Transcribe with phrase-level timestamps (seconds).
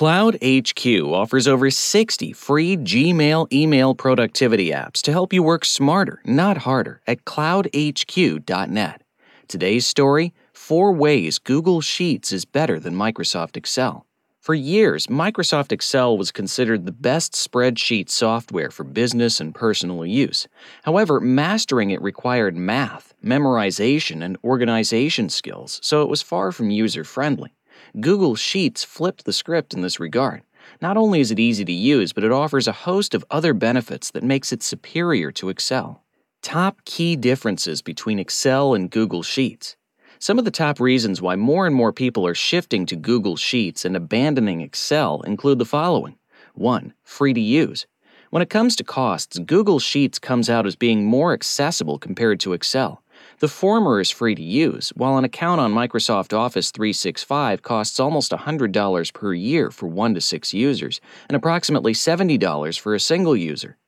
[0.00, 6.22] Cloud HQ offers over 60 free Gmail email productivity apps to help you work smarter,
[6.24, 9.02] not harder, at cloudhq.net.
[9.46, 14.06] Today's story Four Ways Google Sheets is Better Than Microsoft Excel.
[14.40, 20.48] For years, Microsoft Excel was considered the best spreadsheet software for business and personal use.
[20.84, 27.04] However, mastering it required math, memorization, and organization skills, so it was far from user
[27.04, 27.52] friendly.
[28.00, 30.42] Google Sheets flipped the script in this regard.
[30.80, 34.10] Not only is it easy to use, but it offers a host of other benefits
[34.10, 36.02] that makes it superior to Excel.
[36.42, 39.76] Top key differences between Excel and Google Sheets.
[40.18, 43.84] Some of the top reasons why more and more people are shifting to Google Sheets
[43.84, 46.16] and abandoning Excel include the following
[46.54, 46.92] 1.
[47.04, 47.86] Free to use.
[48.30, 52.52] When it comes to costs, Google Sheets comes out as being more accessible compared to
[52.52, 53.02] Excel.
[53.40, 58.32] The former is free to use, while an account on Microsoft Office 365 costs almost
[58.32, 63.78] $100 per year for 1 to 6 users and approximately $70 for a single user.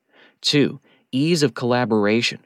[0.40, 0.80] 2.
[1.12, 2.38] Ease of collaboration.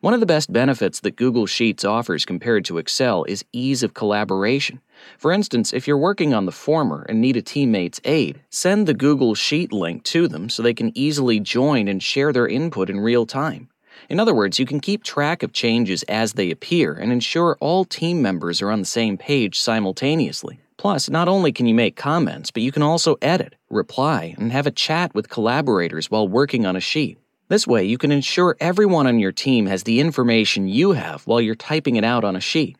[0.00, 3.94] One of the best benefits that Google Sheets offers compared to Excel is ease of
[3.94, 4.80] collaboration.
[5.18, 8.94] For instance, if you're working on the former and need a teammate's aid, send the
[8.94, 13.00] Google Sheet link to them so they can easily join and share their input in
[13.00, 13.70] real time.
[14.08, 17.84] In other words, you can keep track of changes as they appear and ensure all
[17.84, 20.60] team members are on the same page simultaneously.
[20.76, 24.66] Plus, not only can you make comments, but you can also edit, reply, and have
[24.66, 27.18] a chat with collaborators while working on a sheet.
[27.48, 31.40] This way, you can ensure everyone on your team has the information you have while
[31.40, 32.76] you're typing it out on a sheet.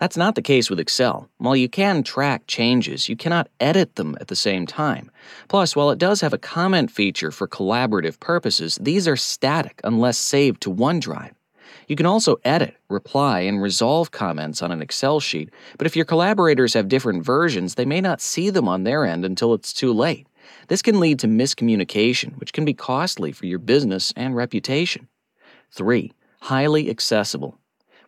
[0.00, 1.28] That's not the case with Excel.
[1.36, 5.10] While you can track changes, you cannot edit them at the same time.
[5.46, 10.16] Plus, while it does have a comment feature for collaborative purposes, these are static unless
[10.16, 11.32] saved to OneDrive.
[11.86, 16.06] You can also edit, reply, and resolve comments on an Excel sheet, but if your
[16.06, 19.92] collaborators have different versions, they may not see them on their end until it's too
[19.92, 20.26] late.
[20.68, 25.08] This can lead to miscommunication, which can be costly for your business and reputation.
[25.72, 26.10] 3.
[26.40, 27.59] Highly accessible.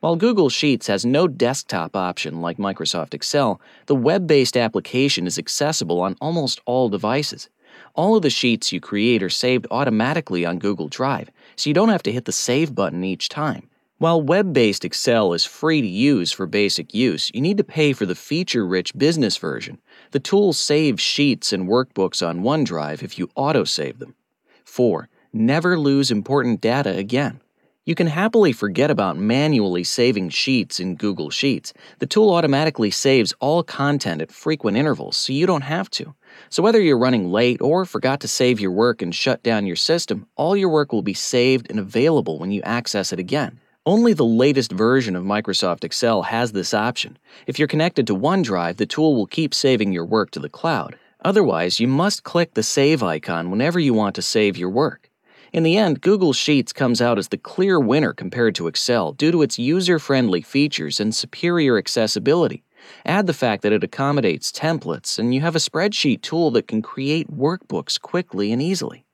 [0.02, 5.38] While Google Sheets has no desktop option like Microsoft Excel, the web based application is
[5.38, 7.48] accessible on almost all devices.
[7.94, 11.88] All of the sheets you create are saved automatically on Google Drive, so you don't
[11.88, 13.70] have to hit the Save button each time.
[13.98, 17.92] While web based Excel is free to use for basic use, you need to pay
[17.92, 19.80] for the feature rich business version.
[20.10, 24.16] The tool saves sheets and workbooks on OneDrive if you autosave them.
[24.64, 25.08] 4.
[25.32, 27.40] Never lose important data again.
[27.84, 31.72] You can happily forget about manually saving sheets in Google Sheets.
[31.98, 36.14] The tool automatically saves all content at frequent intervals, so you don't have to.
[36.48, 39.74] So, whether you're running late or forgot to save your work and shut down your
[39.74, 43.58] system, all your work will be saved and available when you access it again.
[43.84, 47.18] Only the latest version of Microsoft Excel has this option.
[47.48, 50.96] If you're connected to OneDrive, the tool will keep saving your work to the cloud.
[51.24, 55.08] Otherwise, you must click the Save icon whenever you want to save your work.
[55.52, 59.30] In the end, Google Sheets comes out as the clear winner compared to Excel due
[59.30, 62.64] to its user friendly features and superior accessibility.
[63.04, 66.80] Add the fact that it accommodates templates, and you have a spreadsheet tool that can
[66.80, 69.04] create workbooks quickly and easily.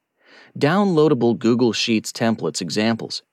[0.57, 3.25] Downloadable Google Sheets templates examples.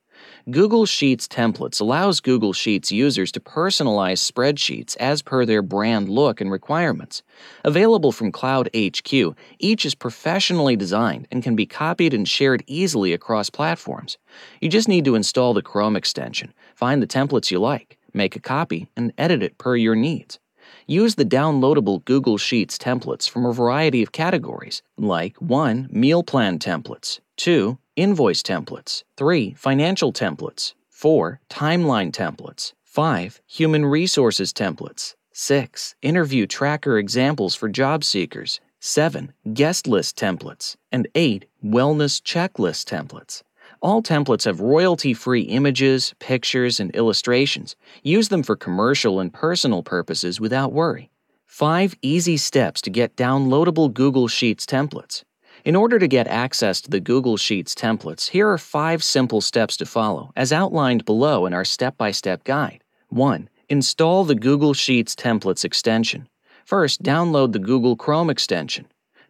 [0.52, 6.40] Google Sheets templates allows Google Sheets users to personalize spreadsheets as per their brand look
[6.40, 7.24] and requirements.
[7.64, 13.12] Available from Cloud HQ, each is professionally designed and can be copied and shared easily
[13.12, 14.20] across platforms.
[14.62, 18.40] You just need to install the Chrome extension, find the templates you like, make a
[18.40, 20.38] copy, and edit it per your needs.
[20.86, 25.90] Use the downloadable Google Sheets templates from a variety of categories, like 1.
[25.92, 29.54] Meal plan templates, 2 invoice templates, 3.
[29.54, 31.40] financial templates, 4.
[31.50, 33.42] timeline templates, 5.
[33.46, 35.96] human resources templates, 6.
[36.02, 39.34] interview tracker examples for job seekers, 7.
[39.54, 41.46] guest list templates, and 8.
[41.64, 43.44] wellness checklist templates.
[43.82, 47.76] All templates have royalty free images, pictures, and illustrations.
[48.04, 51.12] Use them for commercial and personal purposes without worry.
[51.46, 55.24] 5 easy steps to get downloadable Google Sheets templates.
[55.66, 59.76] In order to get access to the Google Sheets templates, here are five simple steps
[59.78, 62.84] to follow, as outlined below in our step by step guide.
[63.10, 63.50] 1.
[63.70, 66.30] Install the Google Sheets templates extension.
[66.66, 68.86] First, download the Google Chrome extension.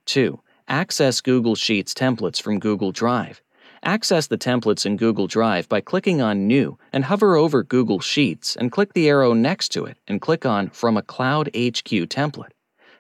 [0.08, 0.38] 2.
[0.68, 3.42] Access Google Sheets templates from Google Drive.
[3.84, 8.58] Access the templates in Google Drive by clicking on New and hover over Google Sheets
[8.58, 12.52] and click the arrow next to it and click on From a Cloud HQ template.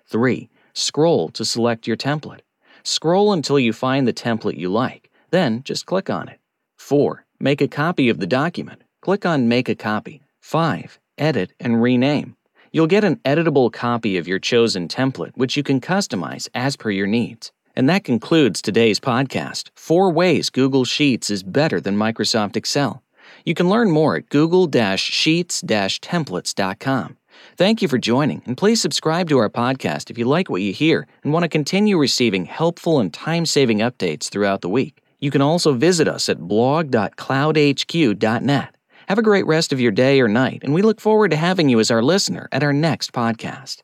[0.05, 0.49] 3.
[0.73, 2.39] Scroll to select your template.
[2.87, 6.39] Scroll until you find the template you like, then just click on it.
[6.77, 7.25] 4.
[7.39, 8.83] Make a copy of the document.
[9.01, 10.21] Click on Make a Copy.
[10.41, 10.99] 5.
[11.17, 12.35] Edit and rename.
[12.71, 16.91] You'll get an editable copy of your chosen template, which you can customize as per
[16.91, 17.51] your needs.
[17.75, 23.01] And that concludes today's podcast Four Ways Google Sheets is Better Than Microsoft Excel.
[23.45, 27.17] You can learn more at google sheets templates.com.
[27.57, 30.73] Thank you for joining, and please subscribe to our podcast if you like what you
[30.73, 35.01] hear and want to continue receiving helpful and time saving updates throughout the week.
[35.19, 38.75] You can also visit us at blog.cloudhq.net.
[39.07, 41.69] Have a great rest of your day or night, and we look forward to having
[41.69, 43.83] you as our listener at our next podcast.